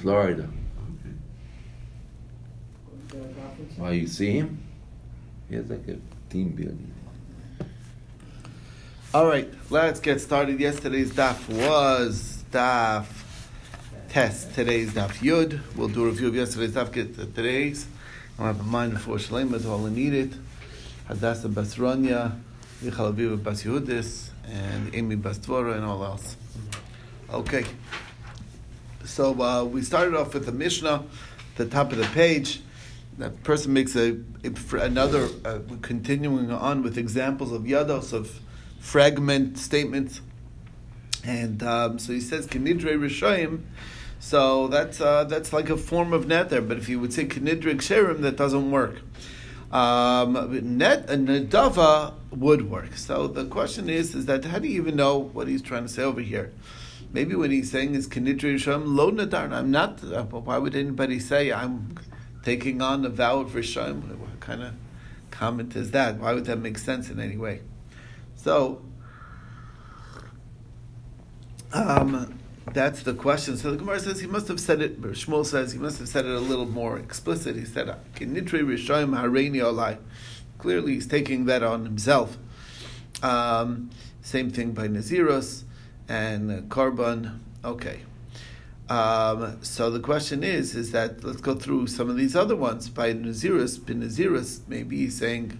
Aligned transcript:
Florida. 0.00 0.48
Why 3.76 3.92
you 3.92 4.06
see 4.06 4.32
him? 4.32 4.62
He 5.48 5.56
has 5.56 5.68
like 5.68 5.86
a 5.88 5.96
team 6.30 6.50
building. 6.50 6.94
All 9.14 9.26
right, 9.26 9.48
let's 9.70 10.00
get 10.00 10.20
started. 10.20 10.60
Yesterday's 10.60 11.12
daf 11.12 11.48
was 11.48 12.44
daf 12.52 13.06
tes. 14.10 14.44
Today's 14.54 14.92
daf 14.92 15.18
yud. 15.18 15.60
We'll 15.76 15.88
do 15.88 16.04
a 16.04 16.06
review 16.10 16.28
of 16.28 16.34
yesterday's 16.34 16.72
daf. 16.72 16.92
Get 16.92 17.16
to 17.16 17.26
today's. 17.26 17.86
I'll 18.38 18.46
have 18.46 18.60
a 18.60 18.64
mind 18.64 19.00
for 19.00 19.18
Shalem. 19.18 19.50
That's 19.50 19.66
all 19.66 19.86
I 19.86 19.90
needed. 19.90 20.34
Hadassah 21.08 21.48
Basranya, 21.48 22.38
Michal 22.82 23.12
Aviva 23.12 23.42
Bas 23.42 23.62
Yehudis, 23.64 24.28
and 24.46 24.94
Amy 24.94 25.16
Bastvora, 25.16 25.74
and 25.76 25.84
all 25.84 26.04
else. 26.04 26.36
Okay. 27.32 27.64
So 29.08 29.40
uh, 29.40 29.64
we 29.64 29.82
started 29.82 30.14
off 30.14 30.34
with 30.34 30.46
the 30.46 30.52
Mishnah, 30.52 31.02
the 31.56 31.66
top 31.66 31.92
of 31.92 31.98
the 31.98 32.04
page. 32.04 32.60
That 33.16 33.42
person 33.42 33.72
makes 33.72 33.96
a, 33.96 34.20
another 34.72 35.28
uh, 35.44 35.58
continuing 35.82 36.52
on 36.52 36.82
with 36.82 36.96
examples 36.96 37.50
of 37.50 37.62
yados 37.62 38.12
of 38.12 38.40
fragment 38.78 39.58
statements, 39.58 40.20
and 41.24 41.60
um, 41.64 41.98
so 41.98 42.12
he 42.12 42.20
says 42.20 42.46
kinidre 42.46 42.96
rishayim. 42.96 43.62
So 44.20 44.68
that's 44.68 45.00
uh, 45.00 45.24
that's 45.24 45.52
like 45.52 45.68
a 45.68 45.76
form 45.76 46.12
of 46.12 46.28
nether. 46.28 46.60
But 46.60 46.76
if 46.76 46.88
you 46.88 47.00
would 47.00 47.12
say 47.12 47.24
kinidre 47.24 47.74
ksherim, 47.74 48.20
that 48.20 48.36
doesn't 48.36 48.70
work. 48.70 49.00
Um, 49.72 50.78
net 50.78 51.10
a 51.10 51.14
nedava 51.14 52.14
would 52.30 52.70
work. 52.70 52.96
So 52.96 53.26
the 53.26 53.46
question 53.46 53.88
is, 53.90 54.14
is 54.14 54.26
that 54.26 54.44
how 54.44 54.60
do 54.60 54.68
you 54.68 54.80
even 54.80 54.94
know 54.94 55.18
what 55.18 55.48
he's 55.48 55.62
trying 55.62 55.82
to 55.82 55.88
say 55.88 56.04
over 56.04 56.20
here? 56.20 56.52
Maybe 57.10 57.34
what 57.34 57.50
he's 57.50 57.70
saying 57.70 57.94
is 57.94 58.06
kinidre 58.06 58.54
rishayim 58.54 58.82
lo 58.84 59.10
nadar. 59.10 59.50
I'm 59.50 59.70
not. 59.70 60.00
Why 60.02 60.58
would 60.58 60.74
anybody 60.74 61.18
say 61.18 61.52
I'm 61.52 61.96
taking 62.42 62.82
on 62.82 63.02
the 63.02 63.08
vow 63.08 63.40
of 63.40 63.52
rishayim? 63.52 64.18
What 64.18 64.40
kind 64.40 64.62
of 64.62 64.74
comment 65.30 65.74
is 65.74 65.90
that? 65.92 66.18
Why 66.18 66.34
would 66.34 66.44
that 66.44 66.58
make 66.58 66.76
sense 66.76 67.08
in 67.08 67.18
any 67.18 67.38
way? 67.38 67.62
So, 68.36 68.82
um, 71.72 72.38
that's 72.74 73.02
the 73.02 73.14
question. 73.14 73.56
So 73.56 73.70
the 73.70 73.78
Gemara 73.78 74.00
says 74.00 74.20
he 74.20 74.26
must 74.26 74.48
have 74.48 74.60
said 74.60 74.82
it. 74.82 75.00
Shmuel 75.00 75.46
says 75.46 75.72
he 75.72 75.78
must 75.78 75.98
have 75.98 76.08
said 76.08 76.26
it 76.26 76.32
a 76.32 76.40
little 76.40 76.66
more 76.66 76.98
explicit. 76.98 77.56
He 77.56 77.64
said, 77.64 77.86
"Kinidre 78.16 78.62
rishayim 78.64 79.18
hareini 79.18 79.62
olai." 79.62 79.98
Clearly, 80.58 80.94
he's 80.94 81.06
taking 81.06 81.46
that 81.46 81.62
on 81.62 81.84
himself. 81.84 82.36
Um, 83.22 83.90
same 84.20 84.50
thing 84.50 84.72
by 84.72 84.88
Naziros 84.88 85.64
and 86.08 86.70
Korban. 86.70 87.38
Okay. 87.64 88.00
Um, 88.88 89.58
so 89.62 89.90
the 89.90 90.00
question 90.00 90.42
is, 90.42 90.74
is 90.74 90.92
that 90.92 91.22
let's 91.22 91.42
go 91.42 91.54
through 91.54 91.88
some 91.88 92.08
of 92.08 92.16
these 92.16 92.34
other 92.34 92.56
ones 92.56 92.88
by 92.88 93.12
Naziris. 93.12 93.84
By 93.84 93.92
Naziris, 93.92 94.60
maybe 94.66 95.10
saying 95.10 95.58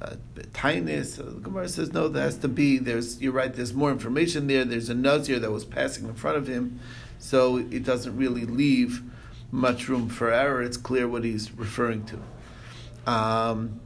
uh, 0.00 0.14
tainis. 0.52 1.16
The 1.16 1.40
Gemara 1.40 1.68
says 1.68 1.92
no, 1.92 2.08
there 2.08 2.22
has 2.22 2.38
to 2.38 2.48
be. 2.48 2.78
There's 2.78 3.20
you're 3.20 3.32
right. 3.32 3.52
There's 3.52 3.74
more 3.74 3.90
information 3.90 4.46
there. 4.46 4.64
There's 4.64 4.88
a 4.88 4.94
nazir 4.94 5.40
that 5.40 5.50
was 5.50 5.64
passing 5.64 6.06
in 6.06 6.14
front 6.14 6.36
of 6.36 6.46
him, 6.46 6.78
so 7.18 7.56
it 7.56 7.84
doesn't 7.84 8.16
really 8.16 8.46
leave 8.46 9.02
much 9.50 9.88
room 9.88 10.08
for 10.08 10.32
error. 10.32 10.62
It's 10.62 10.76
clear 10.76 11.08
what 11.08 11.24
he's 11.24 11.52
referring 11.52 12.04
to. 12.06 13.10
Um, 13.10 13.80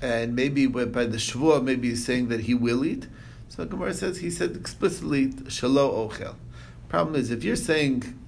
and 0.00 0.34
maybe 0.34 0.66
by 0.66 0.84
the 0.84 1.18
Shavua, 1.18 1.62
maybe 1.62 1.90
he's 1.90 2.04
saying 2.04 2.28
that 2.28 2.40
he 2.40 2.54
will 2.54 2.86
eat. 2.86 3.06
So 3.60 3.66
Gemara 3.66 3.92
says 3.92 4.16
he 4.20 4.30
said 4.30 4.56
explicitly 4.56 5.26
shalo 5.26 6.08
ochel. 6.08 6.36
Problem 6.88 7.14
is 7.14 7.30
if 7.30 7.44
you're 7.44 7.56
saying 7.56 8.18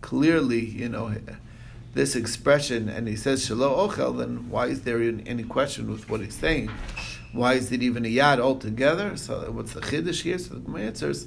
clearly, 0.00 0.64
you 0.64 0.88
know, 0.88 1.12
this 1.94 2.14
expression, 2.14 2.88
and 2.88 3.08
he 3.08 3.16
says 3.16 3.44
shalo 3.44 3.76
ochel, 3.76 4.16
then 4.16 4.48
why 4.48 4.66
is 4.66 4.82
there 4.82 5.02
any 5.02 5.42
question 5.42 5.90
with 5.90 6.08
what 6.08 6.20
he's 6.20 6.36
saying? 6.36 6.70
Why 7.32 7.54
is 7.54 7.72
it 7.72 7.82
even 7.82 8.04
a 8.04 8.08
yad 8.08 8.38
altogether? 8.38 9.16
So 9.16 9.50
what's 9.50 9.72
the 9.72 9.80
chiddush 9.80 10.22
here? 10.22 10.38
So 10.38 10.54
the 10.54 10.78
answers 10.78 11.26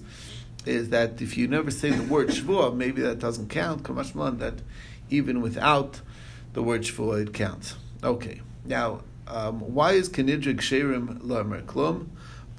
is 0.66 0.88
that 0.92 1.22
if 1.22 1.36
you 1.36 1.50
never 1.50 1.70
say 1.70 1.90
the 1.90 2.04
word 2.04 2.30
shvua, 2.30 2.74
maybe 2.74 3.02
that 3.02 3.20
doesn't 3.20 3.50
count. 3.50 3.84
Kamashman 3.84 4.40
that 4.40 4.62
even 5.10 5.42
without 5.42 6.00
the 6.54 6.64
word 6.64 6.84
shvua, 6.84 7.24
it 7.24 7.34
counts. 7.34 7.76
Okay. 8.06 8.40
Now, 8.64 9.02
um, 9.28 9.60
why 9.60 9.92
is 9.92 10.08
kenidre 10.08 10.56
ksherim 10.56 11.20
lamer 11.24 11.62
klum, 11.64 12.08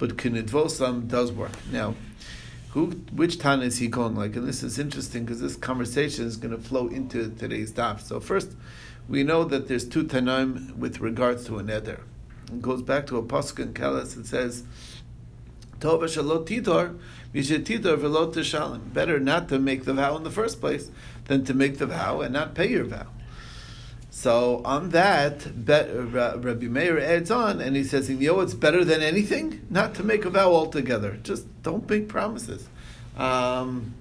but 0.01 0.17
kenidvosam 0.17 1.07
does 1.07 1.31
work? 1.31 1.51
Now. 1.71 1.93
Who, 2.71 2.87
which 3.11 3.37
Tana 3.37 3.65
is 3.65 3.77
he 3.77 3.87
going 3.87 4.15
like? 4.15 4.35
And 4.35 4.47
this 4.47 4.63
is 4.63 4.79
interesting 4.79 5.25
because 5.25 5.41
this 5.41 5.57
conversation 5.57 6.25
is 6.25 6.37
going 6.37 6.55
to 6.55 6.57
flow 6.57 6.87
into 6.87 7.29
today's 7.29 7.73
daf. 7.73 7.99
So 7.99 8.19
first, 8.21 8.55
we 9.09 9.23
know 9.23 9.43
that 9.43 9.67
there's 9.67 9.85
two 9.85 10.05
Tanaim 10.05 10.75
with 10.77 11.01
regards 11.01 11.45
to 11.47 11.59
a 11.59 11.63
neder. 11.63 11.99
It 12.47 12.61
goes 12.61 12.81
back 12.81 13.05
to 13.07 13.17
a 13.17 13.23
pasuk 13.23 13.59
in 13.59 13.73
Koheles. 13.73 14.17
It 14.17 14.25
says, 14.25 14.63
"Tova 15.79 16.05
shalot 16.05 16.47
titor, 16.47 16.97
v'lo 17.33 18.33
teshalim." 18.33 18.93
Better 18.93 19.19
not 19.19 19.49
to 19.49 19.59
make 19.59 19.83
the 19.83 19.93
vow 19.93 20.15
in 20.15 20.23
the 20.23 20.31
first 20.31 20.61
place 20.61 20.89
than 21.25 21.43
to 21.43 21.53
make 21.53 21.77
the 21.77 21.87
vow 21.87 22.21
and 22.21 22.33
not 22.33 22.55
pay 22.55 22.69
your 22.69 22.85
vow. 22.85 23.07
So 24.21 24.61
on 24.65 24.89
that, 24.91 25.47
Rabbi 25.65 26.67
Meir 26.67 26.99
adds 26.99 27.31
on, 27.31 27.59
and 27.59 27.75
he 27.75 27.83
says, 27.83 28.07
"You 28.07 28.17
know 28.27 28.35
what's 28.35 28.53
better 28.53 28.85
than 28.85 29.01
anything? 29.01 29.65
Not 29.71 29.95
to 29.95 30.03
make 30.03 30.25
a 30.25 30.29
vow 30.29 30.53
altogether. 30.53 31.17
Just 31.23 31.43
don't 31.63 31.89
make 31.89 32.07
promises." 32.07 32.67
Um, 33.17 33.95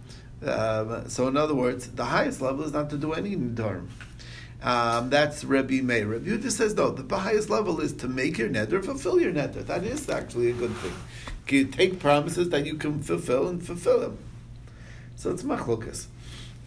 uh, 0.45 1.09
so 1.09 1.27
in 1.29 1.39
other 1.39 1.55
words, 1.55 1.87
the 1.87 2.05
highest 2.05 2.43
level 2.43 2.65
is 2.65 2.73
not 2.75 2.91
to 2.91 2.99
do 2.99 3.15
any 3.15 3.35
nidarim. 3.35 3.87
Um, 4.63 5.09
that's 5.09 5.43
Rabbi 5.43 5.81
Meir. 5.81 6.07
Rabbi 6.07 6.27
Yehuda 6.29 6.51
says 6.51 6.75
no. 6.75 6.91
The 6.91 7.17
highest 7.17 7.49
level 7.49 7.81
is 7.81 7.95
to 7.95 8.07
make 8.07 8.37
your 8.37 8.51
neder, 8.51 8.85
fulfill 8.85 9.19
your 9.19 9.33
neder. 9.33 9.65
That 9.65 9.85
is 9.85 10.07
actually 10.11 10.51
a 10.51 10.53
good 10.53 10.77
thing. 10.83 10.93
You 11.49 11.65
take 11.65 11.99
promises 11.99 12.51
that 12.51 12.67
you 12.67 12.75
can 12.75 13.03
fulfill 13.03 13.49
and 13.49 13.67
fulfill 13.67 14.01
them. 14.01 14.19
So 15.17 15.31
it's 15.31 15.45
machlokas. 15.45 16.09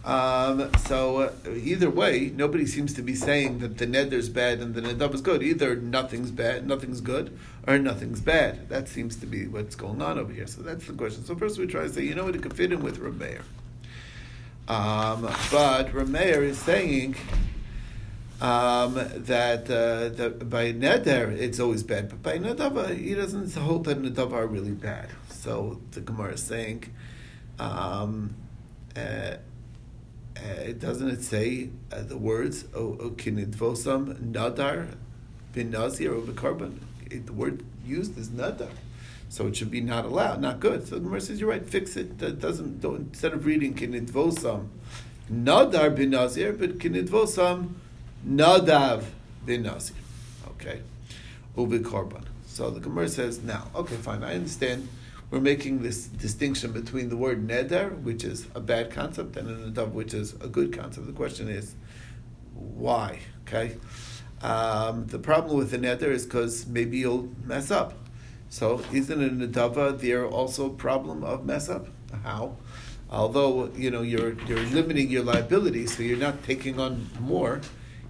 Um, 0.04 0.70
so 0.80 1.18
uh, 1.18 1.50
either 1.50 1.88
way, 1.88 2.30
nobody 2.36 2.66
seems 2.66 2.92
to 2.94 3.02
be 3.02 3.14
saying 3.14 3.60
that 3.60 3.78
the 3.78 3.86
neder 3.86 4.12
is 4.12 4.28
bad 4.28 4.58
and 4.60 4.74
the 4.74 4.82
nadav 4.82 5.14
is 5.14 5.22
good. 5.22 5.42
Either 5.42 5.76
nothing's 5.76 6.30
bad, 6.30 6.66
nothing's 6.66 7.00
good, 7.00 7.36
or 7.66 7.78
nothing's 7.78 8.20
bad. 8.20 8.68
That 8.68 8.86
seems 8.86 9.16
to 9.16 9.26
be 9.26 9.46
what's 9.46 9.74
going 9.74 10.02
on 10.02 10.18
over 10.18 10.30
here. 10.30 10.46
So 10.46 10.60
that's 10.60 10.86
the 10.86 10.92
question. 10.92 11.24
So 11.24 11.34
first 11.34 11.58
we 11.58 11.66
try 11.66 11.84
to 11.84 11.88
say, 11.88 12.02
you 12.02 12.14
know 12.14 12.24
what, 12.24 12.34
it 12.34 12.42
could 12.42 12.54
fit 12.54 12.70
in 12.70 12.82
with 12.82 13.00
Rameir. 13.00 13.40
Um, 14.68 15.22
but 15.50 15.88
Rameir 15.92 16.42
is 16.42 16.58
saying 16.58 17.16
um, 18.42 18.94
that, 18.94 19.70
uh, 19.70 20.10
that 20.16 20.50
by 20.50 20.72
neder 20.74 21.34
it's 21.34 21.58
always 21.58 21.82
bad, 21.82 22.10
but 22.10 22.22
by 22.22 22.38
nadav 22.38 22.94
he 22.98 23.14
doesn't 23.14 23.54
hold 23.54 23.84
that 23.84 24.02
nadav 24.02 24.32
are 24.32 24.46
really 24.46 24.72
bad. 24.72 25.08
So 25.30 25.80
the 25.92 26.02
Gemara 26.02 26.34
is 26.34 26.42
saying. 26.42 26.92
Um, 27.58 28.34
uh, 28.96 29.36
uh, 30.36 30.72
doesn't 30.78 31.08
it 31.08 31.22
say 31.22 31.70
uh, 31.92 32.02
the 32.02 32.16
words 32.16 32.64
"kinidvosam 32.64 34.32
nadar 34.32 34.96
bin 35.52 35.70
nazir 35.70 36.12
over 36.14 36.32
korban"? 36.32 36.78
The 37.08 37.32
word 37.32 37.64
used 37.86 38.18
is 38.18 38.28
nadar, 38.30 38.70
so 39.28 39.46
it 39.46 39.56
should 39.56 39.70
be 39.70 39.80
not 39.80 40.04
allowed, 40.04 40.40
not 40.40 40.60
good. 40.60 40.88
So 40.88 40.96
the 40.96 41.02
Gemara 41.02 41.20
says 41.20 41.40
you're 41.40 41.50
right. 41.50 41.64
Fix 41.64 41.96
it. 41.96 42.18
That 42.18 42.40
doesn't 42.40 42.80
don't 42.80 43.08
instead 43.12 43.32
of 43.32 43.46
reading 43.46 43.74
kinidvosam 43.74 44.68
nadar 45.32 45.94
bin 45.94 46.10
nazir, 46.10 46.52
but 46.52 46.78
kinidvosam 46.78 47.74
nadav 48.26 49.04
bin 49.46 49.62
nazir. 49.62 49.96
Okay, 50.48 50.80
over 51.56 51.78
korban. 51.78 52.24
So 52.46 52.70
the 52.70 52.80
Gemara 52.80 53.08
says 53.08 53.42
now, 53.42 53.66
okay, 53.74 53.96
fine, 53.96 54.22
I 54.22 54.34
understand 54.36 54.88
we're 55.34 55.40
making 55.40 55.82
this 55.82 56.06
distinction 56.06 56.70
between 56.70 57.08
the 57.08 57.16
word 57.16 57.44
neder, 57.44 58.00
which 58.02 58.22
is 58.22 58.46
a 58.54 58.60
bad 58.60 58.92
concept, 58.92 59.36
and 59.36 59.48
an 59.48 59.74
nadav, 59.74 59.90
which 59.90 60.14
is 60.14 60.34
a 60.34 60.46
good 60.46 60.72
concept. 60.72 61.08
The 61.08 61.12
question 61.12 61.48
is, 61.48 61.74
why? 62.54 63.18
Okay. 63.42 63.76
Um, 64.42 65.06
the 65.08 65.18
problem 65.18 65.58
with 65.58 65.72
the 65.72 65.78
neder 65.78 66.02
is 66.04 66.24
because 66.24 66.68
maybe 66.68 66.98
you'll 66.98 67.30
mess 67.44 67.72
up. 67.72 67.94
So 68.48 68.80
isn't 68.92 69.20
a 69.20 69.28
nadava 69.28 69.98
there 69.98 70.24
also 70.24 70.66
a 70.66 70.74
problem 70.74 71.24
of 71.24 71.44
mess 71.44 71.68
up? 71.68 71.88
How? 72.22 72.56
Although 73.10 73.72
you 73.74 73.90
know 73.90 74.02
you're 74.02 74.34
you're 74.44 74.62
limiting 74.66 75.10
your 75.10 75.24
liability, 75.24 75.88
so 75.88 76.04
you're 76.04 76.16
not 76.16 76.44
taking 76.44 76.78
on 76.78 77.10
more. 77.18 77.60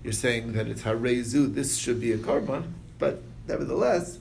You're 0.03 0.13
saying 0.13 0.53
that 0.53 0.69
it's 0.69 0.83
harezu. 0.83 1.55
This 1.55 1.79
should 1.79 2.03
be 2.03 2.13
a 2.13 2.19
korban, 2.19 2.65
but 2.99 3.23
nevertheless, 3.49 4.19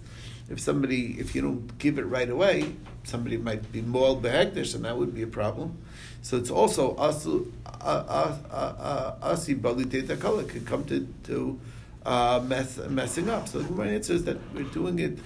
if 0.53 0.59
somebody 0.59 1.19
if 1.19 1.33
you 1.33 1.41
don't 1.41 1.77
give 1.79 1.97
it 1.97 2.03
right 2.03 2.29
away, 2.29 2.75
somebody 3.03 3.37
might 3.37 3.71
be 3.71 3.81
more 3.81 4.15
behektish, 4.15 4.75
and 4.75 4.85
that 4.85 4.95
would 4.95 5.13
be 5.13 5.23
a 5.23 5.27
problem. 5.27 5.77
So 6.21 6.37
it's 6.37 6.51
also 6.51 6.95
asu 6.95 7.51
asi 7.81 9.55
baliteta 9.55 10.19
kala 10.19 10.43
could 10.43 10.65
come 10.65 10.85
to 10.85 11.07
to 11.23 11.59
uh, 12.05 12.41
mess, 12.45 12.77
messing 12.87 13.29
up. 13.29 13.47
So 13.47 13.63
Gemara 13.63 13.87
answer 13.87 14.13
is 14.13 14.25
that 14.25 14.37
we're 14.53 14.63
doing 14.65 14.99
it 14.99 15.17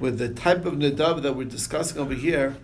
with 0.00 0.18
the 0.18 0.30
type 0.30 0.66
of 0.66 0.74
nadav 0.74 1.22
that 1.22 1.36
we're 1.36 1.44
discussing 1.44 1.98
over 1.98 2.14
here 2.14 2.56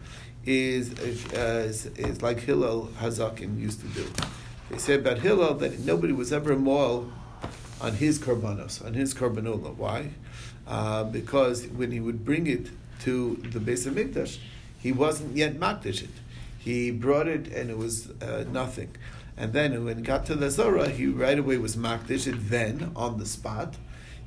is 0.44 0.92
uh, 1.34 1.66
is, 1.68 1.86
is 1.86 2.20
like 2.20 2.40
Hillel 2.40 2.90
Hazakin 3.00 3.60
used 3.60 3.80
to 3.80 3.86
do. 3.86 4.10
They 4.70 4.78
say 4.78 4.94
about 4.94 5.18
Hillel 5.18 5.54
that 5.54 5.78
nobody 5.78 6.12
was 6.12 6.32
ever 6.32 6.56
moil 6.56 7.12
on 7.82 7.94
his 7.94 8.18
korbanos, 8.18 8.84
on 8.84 8.94
his 8.94 9.12
korbanula. 9.12 9.74
Why? 9.76 10.10
Uh, 10.66 11.04
because 11.04 11.66
when 11.66 11.90
he 11.90 12.00
would 12.00 12.24
bring 12.24 12.46
it 12.46 12.68
to 13.00 13.36
the 13.52 13.58
Beis 13.58 13.86
Hamikdash, 13.86 14.38
he 14.78 14.92
wasn't 14.92 15.36
yet 15.36 15.58
makdish 15.58 16.02
it. 16.02 16.10
He 16.58 16.90
brought 16.92 17.26
it 17.28 17.48
and 17.48 17.68
it 17.70 17.76
was 17.76 18.10
uh, 18.22 18.44
nothing. 18.50 18.94
And 19.36 19.52
then 19.52 19.84
when 19.84 19.98
it 19.98 20.04
got 20.04 20.26
to 20.26 20.34
the 20.36 20.46
Azarah, 20.46 20.90
he 20.90 21.06
right 21.06 21.38
away 21.38 21.58
was 21.58 21.76
makdish 21.76 22.26
it 22.32 22.36
then 22.48 22.92
on 22.94 23.18
the 23.18 23.26
spot, 23.26 23.74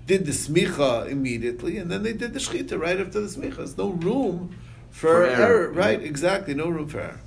did 0.05 0.25
the 0.25 0.31
smicha 0.33 1.09
immediately, 1.09 1.77
and 1.77 1.89
then 1.89 2.03
they 2.03 2.13
did 2.13 2.33
the 2.33 2.39
shechita 2.39 2.77
right 2.79 2.99
after 2.99 3.21
the 3.21 3.27
smicha. 3.27 3.57
There's 3.57 3.77
no 3.77 3.89
room 3.89 4.55
for, 4.91 5.07
For 5.09 5.23
error. 5.23 5.41
error. 5.43 5.71
right? 5.71 6.01
Exactly, 6.01 6.53
no 6.53 6.67
room 6.69 6.87
for 6.87 6.99
error. 6.99 7.21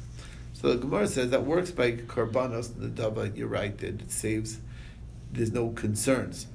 So 0.53 0.69
the 0.75 0.77
Gemara 0.77 1.07
says 1.07 1.31
that 1.31 1.45
works 1.45 1.71
by 1.71 1.93
karbanos 1.93 2.69
nedava. 2.71 3.35
You're 3.37 3.49
right; 3.49 3.81
it 3.83 4.11
saves. 4.11 4.59
There's 5.33 5.53
no 5.53 5.71
concerns. 5.71 6.47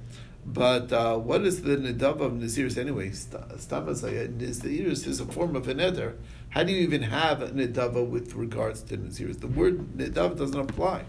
But 0.46 0.92
uh, 0.92 1.18
what 1.18 1.42
is 1.42 1.62
the 1.62 1.78
nedava 1.78 2.22
of 2.22 2.34
naziris 2.34 2.78
anyway? 2.78 3.10
Stavasaya 3.10 4.38
naziris 4.38 5.08
is 5.08 5.20
a 5.20 5.26
form 5.26 5.56
of 5.56 5.68
an 5.70 5.80
eder. 5.80 6.16
How 6.50 6.64
do 6.64 6.74
you 6.74 6.82
even 6.82 7.04
have 7.04 7.42
a 7.42 7.50
nedava 7.50 8.06
with 8.06 8.34
regards 8.36 8.82
to 8.84 8.98
naziris? 8.98 9.40
The 9.40 9.48
word 9.48 9.98
nedava 9.98 10.38
doesn't 10.38 10.60
apply. 10.60 11.06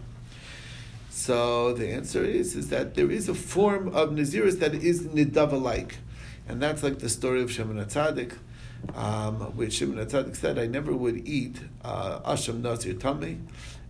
So 1.10 1.72
the 1.72 1.88
answer 1.88 2.24
is 2.24 2.54
is 2.54 2.68
that 2.68 2.94
there 2.94 3.10
is 3.10 3.28
a 3.28 3.34
form 3.34 3.88
of 3.88 4.10
naziris 4.10 4.58
that 4.60 4.74
is 4.74 5.02
nedava 5.02 5.60
like, 5.60 5.96
and 6.48 6.62
that's 6.62 6.82
like 6.82 7.00
the 7.00 7.08
story 7.08 7.42
of 7.42 7.50
Shimon 7.50 7.76
HaTzadik, 7.84 8.36
um, 8.94 9.40
which 9.56 9.74
Shimon 9.74 10.04
HaTzadik 10.04 10.36
said, 10.36 10.58
"I 10.58 10.66
never 10.66 10.92
would 10.92 11.26
eat 11.26 11.60
uh, 11.82 12.20
asham 12.20 12.62
nazir 12.62 12.94
tamei." 12.94 13.38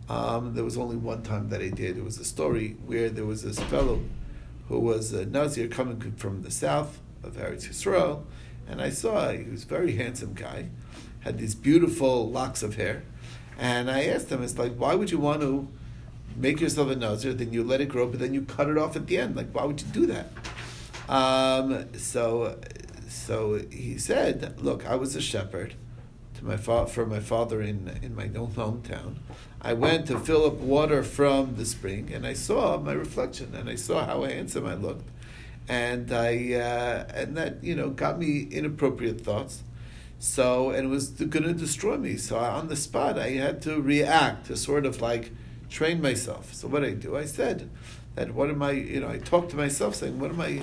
Um, 0.09 0.55
there 0.55 0.65
was 0.65 0.77
only 0.77 0.97
one 0.97 1.23
time 1.23 1.49
that 1.49 1.61
I 1.61 1.69
did. 1.69 1.97
It 1.97 2.05
was 2.05 2.19
a 2.19 2.25
story 2.25 2.77
where 2.85 3.09
there 3.09 3.25
was 3.25 3.43
this 3.43 3.59
fellow 3.59 4.03
who 4.69 4.79
was 4.79 5.13
a 5.13 5.27
nazir 5.27 5.69
coming 5.69 6.13
from 6.13 6.43
the 6.43 6.51
south 6.51 7.01
of 7.23 7.35
Eretz 7.35 7.69
Yisrael, 7.69 8.25
and 8.69 8.81
I 8.81 8.91
saw 8.91 9.31
he 9.31 9.51
was 9.51 9.65
a 9.65 9.67
very 9.67 9.97
handsome 9.97 10.35
guy, 10.35 10.69
had 11.21 11.39
these 11.39 11.55
beautiful 11.55 12.31
locks 12.31 12.63
of 12.63 12.77
hair, 12.77 13.03
and 13.59 13.91
I 13.91 14.05
asked 14.05 14.31
him, 14.31 14.43
"It's 14.43 14.59
like, 14.59 14.75
why 14.75 14.95
would 14.95 15.11
you 15.11 15.19
want 15.19 15.41
to?" 15.41 15.69
make 16.37 16.61
yourself 16.61 16.91
a 16.91 16.97
nazir, 16.97 17.33
then 17.33 17.53
you 17.53 17.63
let 17.63 17.81
it 17.81 17.89
grow, 17.89 18.07
but 18.07 18.19
then 18.19 18.35
you 18.35 18.43
cut 18.43 18.69
it 18.69 18.77
off 18.79 18.97
at 18.97 19.07
the 19.07 19.19
end. 19.19 19.37
Like, 19.37 19.51
why 19.53 19.65
would 19.65 19.81
you 19.81 19.87
do 19.89 20.07
that? 20.07 20.31
Um, 21.09 21.87
so, 21.97 22.59
so 23.09 23.61
he 23.71 23.99
said, 23.99 24.61
"Look, 24.61 24.87
I 24.87 24.97
was 24.97 25.15
a 25.15 25.21
shepherd 25.21 25.75
to 26.35 26.45
my 26.45 26.57
fa- 26.57 26.87
for 26.87 27.07
my 27.07 27.21
father 27.21 27.63
in 27.63 27.99
in 28.03 28.15
my 28.15 28.31
own 28.37 28.53
hometown. 28.53 29.17
I 29.61 29.73
went 29.73 30.07
to 30.09 30.19
fill 30.19 30.45
up 30.47 30.55
water 30.55 31.03
from 31.03 31.57
the 31.57 31.65
spring, 31.65 32.13
and 32.13 32.27
I 32.27 32.35
saw 32.35 32.79
my 32.79 32.93
reflection, 32.93 33.55
and 33.55 33.69
I 33.69 33.77
saw 33.77 34.05
how 34.05 34.23
handsome 34.25 34.67
I 34.67 34.75
looked, 34.75 35.09
and 35.69 36.13
I 36.13 36.55
uh, 36.55 37.13
and 37.15 37.37
that 37.37 37.63
you 37.63 37.75
know 37.75 37.91
got 37.91 38.19
me 38.19 38.43
inappropriate 38.51 39.21
thoughts." 39.21 39.63
So, 40.19 40.71
and 40.71 40.87
it 40.87 40.89
was 40.89 41.11
going 41.11 41.45
to 41.45 41.53
destroy 41.53 41.99
me. 41.99 42.17
So, 42.17 42.39
on 42.39 42.69
the 42.69 42.77
spot, 42.77 43.19
I 43.19 43.31
had 43.31 43.61
to 43.63 43.81
react 43.81 44.47
to 44.47 44.57
sort 44.57 44.87
of 44.87 45.03
like 45.03 45.33
train 45.75 46.01
myself. 46.01 46.55
So 46.55 46.69
what 46.69 46.85
I 46.85 46.91
do, 46.91 47.17
I 47.17 47.25
said 47.25 47.69
that 48.15 48.33
what 48.33 48.49
am 48.49 48.63
I, 48.63 48.73
you 48.73 49.01
know, 49.01 49.09
I 49.09 49.19
talked 49.19 49.51
to 49.51 49.57
myself 49.57 49.97
saying, 49.97 50.19
what 50.19 50.31
am 50.31 50.41
I, 50.41 50.63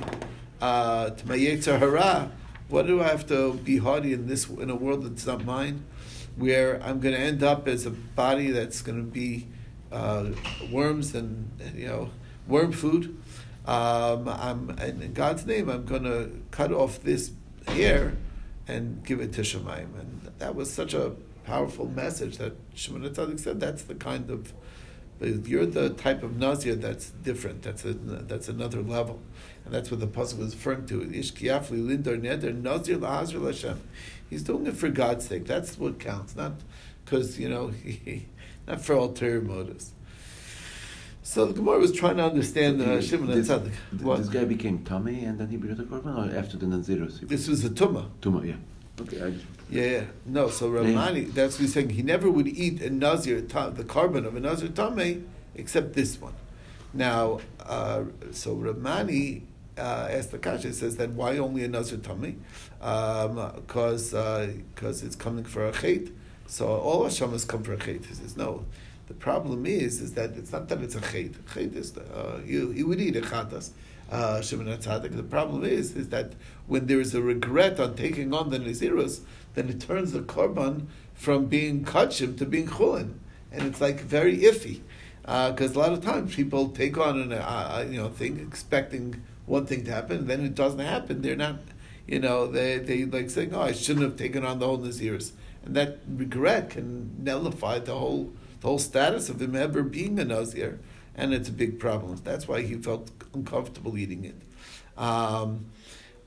uh, 0.62 1.09
to 1.12 1.27
my 1.27 1.38
Yetzer 1.38 1.79
Hara, 1.79 2.31
what 2.71 2.88
do 2.88 3.01
I 3.01 3.07
have 3.07 3.27
to 3.27 3.53
be 3.56 3.77
haughty 3.77 4.13
in 4.13 4.27
this, 4.27 4.47
in 4.47 4.69
a 4.69 4.75
world 4.75 5.03
that's 5.03 5.25
not 5.25 5.44
mine, 5.45 5.85
where 6.38 6.81
I'm 6.81 7.00
going 7.00 7.13
to 7.13 7.19
end 7.19 7.44
up 7.44 7.68
as 7.68 7.85
a 7.85 7.91
body 7.91 8.51
that's 8.51 8.81
going 8.81 8.97
to 8.97 9.12
be 9.12 9.47
uh, 9.91 10.29
worms 10.71 11.13
and, 11.13 11.51
you 11.75 11.88
know, 11.88 12.09
worm 12.47 12.71
food. 12.71 13.18
Um, 13.65 14.27
I'm, 14.27 14.69
in 14.79 15.13
God's 15.13 15.45
name, 15.45 15.69
I'm 15.69 15.85
going 15.85 16.03
to 16.03 16.31
cut 16.51 16.71
off 16.71 17.01
this 17.03 17.31
hair 17.68 18.15
and 18.68 19.03
give 19.06 19.19
it 19.19 19.33
to 19.33 19.41
Shamayim. 19.41 20.00
And 20.00 20.31
that 20.39 20.56
was 20.56 20.74
such 20.74 20.94
a 20.94 21.13
powerful 21.44 21.88
message 21.88 22.38
that 22.38 22.56
Shimon 22.74 23.03
HaTzadik 23.03 23.39
said 23.39 23.59
that's 23.59 23.83
the 23.83 23.95
kind 23.95 24.29
of 24.29 24.53
you're 25.21 25.65
the 25.65 25.89
type 25.91 26.23
of 26.23 26.38
nazir 26.38 26.75
that's 26.75 27.09
different. 27.09 27.62
That's 27.63 27.85
a, 27.85 27.94
that's 27.94 28.50
another 28.50 28.81
level, 28.81 29.19
and 29.65 29.73
that's 29.73 29.91
what 29.91 30.00
the 30.00 30.07
pasuk 30.07 30.39
was 30.39 30.56
referring 30.56 30.85
to. 30.88 31.01
Ish 31.13 31.33
kiyafli 31.33 32.03
lindar 32.03 32.19
neder 32.19 32.59
nazir 32.59 32.97
lahazir 32.97 33.45
Hashem. 33.45 33.81
He's 34.29 34.44
doing 34.44 34.65
it 34.68 34.75
for 34.75 34.89
God's 34.89 35.27
sake. 35.27 35.45
That's 35.45 35.77
what 35.77 36.00
counts, 36.00 36.35
not 36.35 36.53
because 37.06 37.39
you 37.39 37.50
know, 37.50 37.68
he, 37.68 38.25
not 38.68 38.81
for 38.81 38.94
ulterior 38.94 39.41
motives. 39.41 39.91
So 41.24 41.45
the 41.45 41.53
Gemara 41.53 41.79
was 41.79 41.91
trying 41.91 42.17
to 42.17 42.24
understand 42.24 42.81
uh, 42.81 43.00
Shimon 43.00 43.27
this, 43.29 43.47
th- 43.47 43.62
What? 44.01 44.17
This 44.17 44.29
guy 44.29 44.44
became 44.44 44.79
tamei 44.79 45.27
and 45.27 45.39
then 45.39 45.50
he 45.50 45.57
brought 45.57 45.77
the 45.77 45.83
korban, 45.83 46.17
or 46.17 46.35
after 46.35 46.57
the 46.57 46.65
Nazirus? 46.65 47.19
This 47.27 47.47
was 47.47 47.63
a 47.63 47.69
tumah. 47.69 48.09
Tuma, 48.21 48.45
yeah. 48.45 48.56
Okay, 49.01 49.21
I 49.21 49.30
just, 49.31 49.45
Yeah, 49.69 49.86
yeah. 49.86 50.03
No, 50.25 50.50
so 50.50 50.69
Ramani, 50.69 51.21
that's 51.21 51.56
what 51.56 51.62
he's 51.62 51.74
saying. 51.74 51.89
He 51.89 52.03
never 52.03 52.30
would 52.30 52.48
eat 52.48 52.81
a 52.81 52.89
Nazir, 52.89 53.42
the 53.42 53.83
korban 53.83 54.25
of 54.25 54.36
a 54.36 54.39
Nazir 54.39 54.69
Tameh, 54.69 55.24
except 55.56 55.94
this 55.94 56.19
one. 56.19 56.33
Now, 56.94 57.39
uh, 57.65 58.03
so 58.31 58.53
Ramani 58.53 59.44
uh, 59.77 60.07
asked 60.12 60.31
the 60.31 60.38
Kasha, 60.38 60.74
says 60.74 60.98
that 60.98 61.12
why 61.12 61.38
only 61.38 61.63
a 61.63 61.68
Nazir 61.68 61.98
Tameh? 62.00 62.36
Because 62.80 64.13
um, 64.13 64.63
because 64.75 65.03
it's 65.03 65.15
coming 65.15 65.45
for 65.45 65.65
a 65.68 65.71
Chet. 65.71 66.09
So 66.48 66.68
all 66.68 67.06
Ashamos 67.06 67.48
come 67.48 67.63
for 67.63 67.74
a 67.74 67.77
Chet. 67.77 68.06
He 68.06 68.13
says, 68.13 68.36
no. 68.36 68.65
The 69.07 69.13
problem 69.13 69.65
is, 69.65 70.01
is 70.01 70.13
that 70.13 70.31
it's 70.31 70.51
not 70.51 70.69
that 70.69 70.81
it's 70.81 70.95
a 70.95 71.01
Chet. 71.01 71.31
Chet 71.53 71.74
is, 71.74 71.98
uh, 71.98 72.39
you, 72.45 72.71
you 72.71 72.88
would 72.88 73.01
eat 73.01 73.15
a 73.15 73.21
Chatas 73.21 73.71
uh, 74.11 74.39
HaTzadik. 74.39 75.15
The 75.15 75.23
problem 75.23 75.63
is, 75.63 75.95
is 75.95 76.09
that 76.09 76.33
when 76.67 76.87
there 76.87 76.99
is 76.99 77.15
a 77.15 77.21
regret 77.21 77.79
on 77.79 77.95
taking 77.95 78.33
on 78.33 78.49
the 78.49 78.59
Nazirus, 78.59 79.21
then 79.53 79.69
it 79.69 79.81
turns 79.81 80.11
the 80.11 80.19
korban 80.19 80.87
from 81.13 81.45
being 81.45 81.83
kachim 81.83 82.37
to 82.37 82.45
being 82.45 82.67
chulin, 82.67 83.13
and 83.51 83.63
it's 83.63 83.81
like 83.81 84.01
very 84.01 84.39
iffy, 84.39 84.81
because 85.21 85.75
a 85.75 85.79
lot 85.79 85.93
of 85.93 86.03
times 86.03 86.35
people 86.35 86.69
take 86.69 86.97
on 86.97 87.19
an 87.19 87.33
uh, 87.33 87.85
you 87.89 87.97
know 87.97 88.09
thing 88.09 88.39
expecting 88.39 89.21
one 89.45 89.65
thing 89.65 89.83
to 89.85 89.91
happen, 89.91 90.27
then 90.27 90.45
it 90.45 90.55
doesn't 90.55 90.79
happen. 90.79 91.21
They're 91.21 91.35
not, 91.35 91.59
you 92.07 92.19
know, 92.19 92.47
they 92.47 92.77
they 92.79 93.05
like 93.05 93.29
saying, 93.29 93.53
oh, 93.53 93.61
I 93.61 93.71
shouldn't 93.71 94.05
have 94.05 94.17
taken 94.17 94.45
on 94.45 94.59
the 94.59 94.67
whole 94.67 94.79
Nazirus, 94.79 95.31
and 95.65 95.75
that 95.75 95.99
regret 96.07 96.71
can 96.71 97.23
nullify 97.23 97.79
the 97.79 97.95
whole 97.95 98.33
the 98.61 98.67
whole 98.67 98.79
status 98.79 99.29
of 99.29 99.41
him 99.41 99.55
ever 99.55 99.83
being 99.83 100.19
a 100.19 100.25
Nazir 100.25 100.79
and 101.15 101.33
it's 101.33 101.50
a 101.50 101.53
big 101.53 101.79
problem. 101.79 102.19
That's 102.24 102.47
why 102.47 102.62
he 102.62 102.75
felt 102.75 103.12
uncomfortable 103.33 103.97
eating 103.97 104.25
it. 104.25 104.36
Um, 104.97 105.65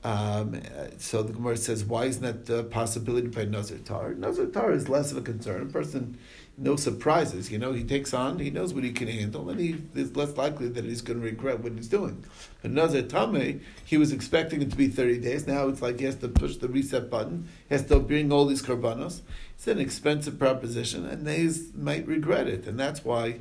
um, 0.05 0.61
so 0.99 1.23
the 1.23 1.33
Gemara 1.33 1.57
says, 1.57 1.83
why 1.83 2.05
isn't 2.05 2.45
that 2.45 2.59
a 2.59 2.63
possibility 2.63 3.27
by 3.27 3.45
Nazir 3.45 3.79
Tahor? 3.79 4.15
Nazir 4.15 4.45
Tahor 4.45 4.75
is 4.75 4.87
less 4.87 5.11
of 5.11 5.17
a 5.17 5.21
concern. 5.21 5.63
A 5.63 5.65
person, 5.65 6.19
no 6.59 6.75
surprises. 6.75 7.51
You 7.51 7.57
know, 7.57 7.73
he 7.73 7.83
takes 7.83 8.13
on, 8.13 8.37
he 8.37 8.51
knows 8.51 8.71
what 8.71 8.83
he 8.83 8.91
can 8.91 9.07
handle, 9.07 9.49
and 9.49 9.59
he 9.59 9.77
is 9.95 10.15
less 10.15 10.37
likely 10.37 10.69
that 10.69 10.85
he's 10.85 11.01
going 11.01 11.19
to 11.19 11.25
regret 11.25 11.61
what 11.61 11.71
he's 11.71 11.87
doing. 11.87 12.23
But 12.61 12.69
Nazir 12.69 13.01
Tame, 13.01 13.61
he 13.83 13.97
was 13.97 14.11
expecting 14.11 14.61
it 14.61 14.69
to 14.69 14.77
be 14.77 14.89
30 14.89 15.17
days. 15.21 15.47
Now 15.47 15.67
it's 15.69 15.81
like 15.81 15.97
he 15.97 16.05
has 16.05 16.17
to 16.17 16.27
push 16.27 16.57
the 16.57 16.67
reset 16.67 17.09
button. 17.09 17.49
He 17.67 17.73
has 17.73 17.87
to 17.87 17.99
bring 17.99 18.31
all 18.31 18.45
these 18.45 18.61
korbanos. 18.61 19.21
It's 19.55 19.65
an 19.65 19.79
expensive 19.79 20.37
proposition, 20.37 21.07
and 21.07 21.25
they 21.25 21.49
might 21.73 22.05
regret 22.05 22.47
it. 22.47 22.67
And 22.67 22.79
that's 22.79 23.03
why 23.03 23.39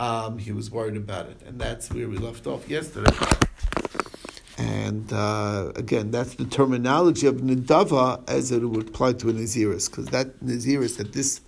um, 0.00 0.38
he 0.38 0.50
was 0.50 0.70
worried 0.70 0.96
about 0.96 1.26
it, 1.26 1.42
and 1.46 1.60
that's 1.60 1.92
where 1.92 2.08
we 2.08 2.16
left 2.16 2.46
off 2.46 2.68
yesterday. 2.68 3.14
And 4.56 5.12
uh, 5.12 5.72
again, 5.76 6.10
that's 6.10 6.34
the 6.34 6.46
terminology 6.46 7.26
of 7.26 7.36
Nadava 7.36 8.28
as 8.28 8.50
it 8.50 8.62
would 8.62 8.88
apply 8.88 9.12
to 9.14 9.28
a 9.28 9.32
Naziris, 9.32 9.90
because 9.90 10.06
that 10.06 10.40
Naziris 10.40 10.96
that 10.96 11.12
this 11.12 11.42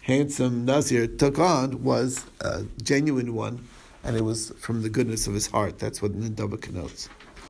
handsome 0.00 0.64
Nazir 0.64 1.06
took 1.06 1.38
on 1.38 1.84
was 1.84 2.24
a 2.40 2.64
genuine 2.82 3.34
one, 3.34 3.68
and 4.02 4.16
it 4.16 4.24
was 4.24 4.52
from 4.58 4.82
the 4.82 4.88
goodness 4.88 5.26
of 5.26 5.34
his 5.34 5.46
heart. 5.46 5.78
That's 5.78 6.00
what 6.00 6.12
Nadava 6.12 6.58
connotes. 6.60 7.10